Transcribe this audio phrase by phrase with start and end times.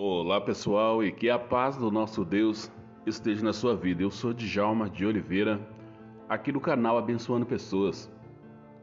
[0.00, 2.70] Olá pessoal e que a paz do nosso Deus
[3.04, 4.00] esteja na sua vida.
[4.00, 5.60] Eu sou Djalma de Oliveira,
[6.28, 8.08] aqui no canal Abençoando Pessoas.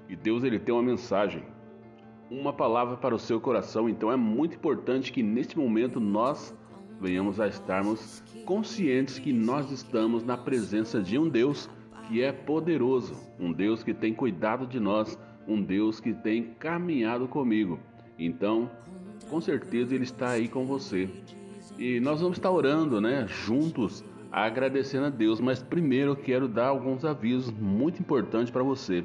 [0.10, 1.42] E Deus ele tem uma mensagem,
[2.30, 3.88] uma palavra para o seu coração.
[3.88, 6.54] Então é muito importante que neste momento nós
[7.00, 11.70] venhamos a estarmos conscientes que nós estamos na presença de um Deus
[12.10, 17.26] que é poderoso, um Deus que tem cuidado de nós, um Deus que tem caminhado
[17.26, 17.80] comigo.
[18.20, 18.70] Então,
[19.30, 21.10] com certeza ele está aí com você.
[21.78, 26.68] E nós vamos estar orando, né, juntos, agradecendo a Deus, mas primeiro eu quero dar
[26.68, 29.04] alguns avisos muito importantes para você.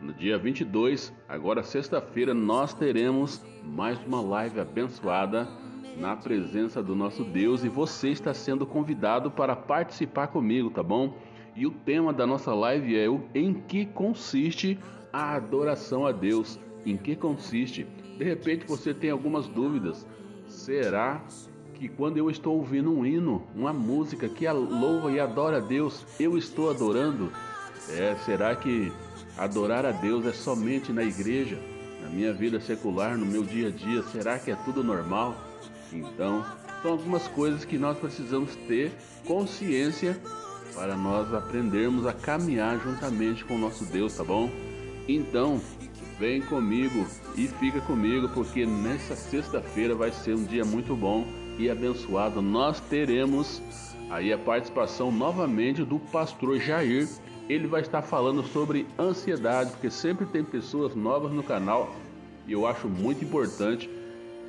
[0.00, 5.48] No dia 22, agora sexta-feira, nós teremos mais uma live abençoada
[5.96, 11.16] na presença do nosso Deus e você está sendo convidado para participar comigo, tá bom?
[11.54, 14.78] E o tema da nossa live é o em que consiste
[15.12, 16.58] a adoração a Deus.
[16.84, 17.86] Em que consiste?
[18.18, 20.06] De repente você tem algumas dúvidas.
[20.46, 21.22] Será
[21.74, 26.04] que quando eu estou ouvindo um hino, uma música que louva e adora a Deus,
[26.20, 27.32] eu estou adorando?
[27.88, 28.92] É, será que
[29.36, 31.58] adorar a Deus é somente na igreja,
[32.00, 34.02] na minha vida secular, no meu dia a dia?
[34.04, 35.34] Será que é tudo normal?
[35.92, 36.44] Então,
[36.82, 38.92] são algumas coisas que nós precisamos ter
[39.26, 40.20] consciência
[40.74, 44.50] para nós aprendermos a caminhar juntamente com o nosso Deus, tá bom?
[45.08, 45.60] Então,
[46.18, 51.26] Vem comigo e fica comigo, porque nessa sexta-feira vai ser um dia muito bom
[51.58, 52.40] e abençoado.
[52.40, 53.62] Nós teremos
[54.10, 57.08] aí a participação novamente do pastor Jair.
[57.48, 61.94] Ele vai estar falando sobre ansiedade, porque sempre tem pessoas novas no canal
[62.46, 63.88] e eu acho muito importante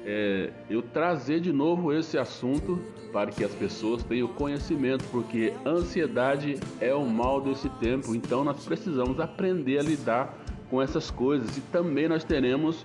[0.06, 2.80] é, eu trazer de novo esse assunto
[3.12, 8.66] para que as pessoas tenham conhecimento, porque ansiedade é o mal desse tempo, então nós
[8.66, 10.38] precisamos aprender a lidar
[10.74, 11.56] com essas coisas.
[11.56, 12.84] E também nós teremos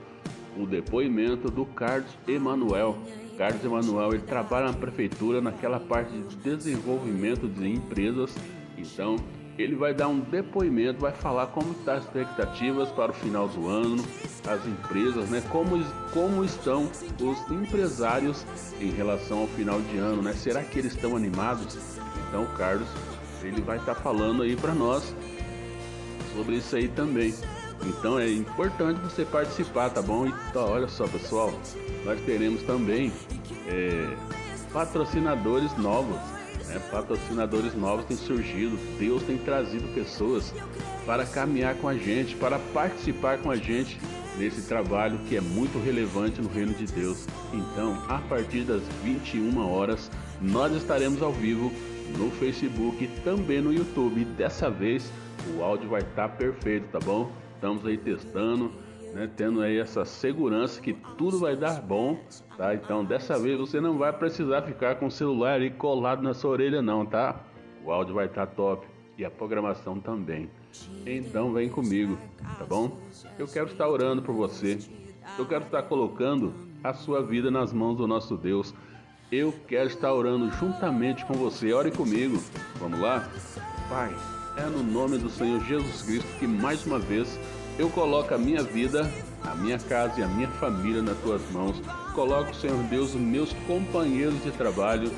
[0.58, 2.98] o depoimento do Carlos Emanuel.
[3.38, 8.36] Carlos Emanuel ele trabalha na prefeitura naquela parte de desenvolvimento de empresas.
[8.76, 9.16] Então
[9.56, 13.48] ele vai dar um depoimento, vai falar como estão tá as expectativas para o final
[13.48, 14.04] do ano,
[14.46, 15.42] as empresas, né?
[15.48, 18.44] Como, como estão os empresários
[18.78, 20.34] em relação ao final de ano, né?
[20.34, 21.96] Será que eles estão animados?
[22.28, 22.88] Então o Carlos
[23.42, 25.14] ele vai estar tá falando aí para nós
[26.34, 27.32] sobre isso aí também.
[27.86, 30.26] Então é importante você participar, tá bom?
[30.26, 31.52] Então, olha só, pessoal,
[32.04, 33.12] nós teremos também
[33.66, 34.16] é,
[34.72, 36.18] patrocinadores novos.
[36.66, 36.78] Né?
[36.90, 38.76] Patrocinadores novos têm surgido.
[38.98, 40.52] Deus tem trazido pessoas
[41.06, 43.98] para caminhar com a gente, para participar com a gente
[44.36, 47.26] nesse trabalho que é muito relevante no reino de Deus.
[47.52, 51.72] Então, a partir das 21 horas, nós estaremos ao vivo
[52.16, 54.24] no Facebook e também no YouTube.
[54.24, 55.10] Dessa vez,
[55.56, 57.30] o áudio vai estar perfeito, tá bom?
[57.58, 58.70] Estamos aí testando,
[59.12, 62.16] né, tendo aí essa segurança que tudo vai dar bom,
[62.56, 62.72] tá?
[62.72, 66.52] Então dessa vez você não vai precisar ficar com o celular aí colado na sua
[66.52, 67.40] orelha não, tá?
[67.84, 68.86] O áudio vai estar top
[69.16, 70.48] e a programação também.
[71.04, 72.16] Então vem comigo,
[72.60, 72.96] tá bom?
[73.36, 74.78] Eu quero estar orando por você.
[75.36, 76.54] Eu quero estar colocando
[76.84, 78.72] a sua vida nas mãos do nosso Deus.
[79.32, 81.72] Eu quero estar orando juntamente com você.
[81.72, 82.40] Ore comigo.
[82.76, 83.28] Vamos lá?
[83.88, 84.14] Pai,
[84.58, 87.38] é no nome do Senhor Jesus Cristo que mais uma vez
[87.78, 89.08] eu coloco a minha vida,
[89.44, 91.80] a minha casa e a minha família nas tuas mãos.
[92.12, 95.12] Coloco, Senhor Deus, os meus companheiros de trabalho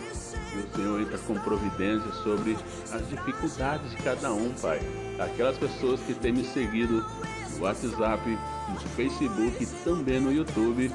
[0.54, 2.54] e o Senhor entra com providência sobre
[2.92, 4.80] as dificuldades de cada um, Pai.
[5.18, 7.02] Aquelas pessoas que têm me seguido
[7.60, 8.38] WhatsApp,
[8.68, 10.90] no Facebook e também no YouTube,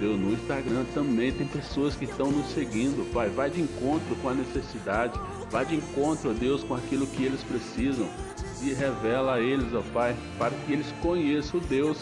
[0.00, 3.28] Deus, no Instagram também tem pessoas que estão nos seguindo, Pai.
[3.28, 5.18] Vai de encontro com a necessidade
[5.50, 8.06] Vá de encontro, a Deus, com aquilo que eles precisam.
[8.56, 11.98] Se revela a eles, ó Pai, para que eles conheçam o Deus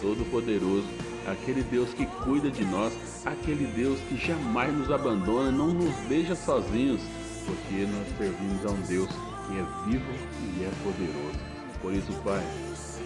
[0.00, 0.86] Todo-Poderoso,
[1.26, 2.92] aquele Deus que cuida de nós,
[3.24, 7.00] aquele Deus que jamais nos abandona, não nos deixa sozinhos,
[7.46, 9.08] porque nós servimos a um Deus
[9.46, 10.10] que é vivo
[10.58, 11.38] e é poderoso.
[11.80, 12.42] Por isso, Pai,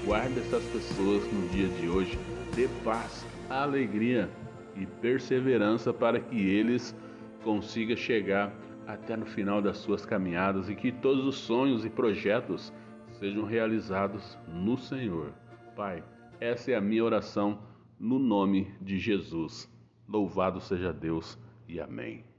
[0.06, 2.16] guarda essas pessoas no dia de hoje,
[2.54, 4.30] dê paz, alegria
[4.76, 6.94] e perseverança para que eles
[7.42, 8.54] consigam chegar
[8.86, 12.72] até no final das suas caminhadas e que todos os sonhos e projetos
[13.18, 15.32] sejam realizados no Senhor.
[15.74, 16.04] Pai,
[16.38, 17.59] essa é a minha oração
[17.98, 19.68] no nome de Jesus.
[20.09, 21.36] Louvado seja Deus
[21.66, 22.35] e amém.